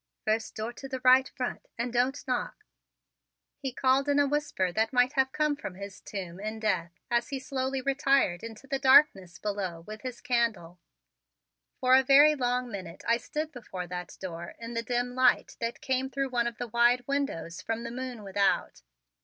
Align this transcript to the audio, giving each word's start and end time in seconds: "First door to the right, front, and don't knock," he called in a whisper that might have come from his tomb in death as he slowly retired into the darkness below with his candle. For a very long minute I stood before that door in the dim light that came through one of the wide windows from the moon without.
"First 0.25 0.55
door 0.55 0.73
to 0.73 0.87
the 0.89 0.99
right, 1.01 1.29
front, 1.29 1.67
and 1.77 1.93
don't 1.93 2.27
knock," 2.27 2.65
he 3.59 3.71
called 3.71 4.09
in 4.09 4.17
a 4.17 4.25
whisper 4.27 4.71
that 4.71 4.91
might 4.91 5.13
have 5.13 5.31
come 5.31 5.55
from 5.55 5.75
his 5.75 6.01
tomb 6.01 6.39
in 6.39 6.59
death 6.59 6.93
as 7.11 7.29
he 7.29 7.37
slowly 7.37 7.81
retired 7.83 8.41
into 8.41 8.65
the 8.65 8.79
darkness 8.79 9.37
below 9.37 9.81
with 9.81 10.01
his 10.01 10.19
candle. 10.19 10.79
For 11.79 11.93
a 11.95 12.01
very 12.01 12.33
long 12.33 12.71
minute 12.71 13.03
I 13.07 13.17
stood 13.17 13.51
before 13.51 13.85
that 13.85 14.17
door 14.19 14.55
in 14.57 14.73
the 14.73 14.81
dim 14.81 15.13
light 15.13 15.55
that 15.59 15.81
came 15.81 16.09
through 16.09 16.29
one 16.29 16.47
of 16.47 16.57
the 16.57 16.67
wide 16.69 17.05
windows 17.05 17.61
from 17.61 17.83
the 17.83 17.91
moon 17.91 18.23
without. 18.23 18.81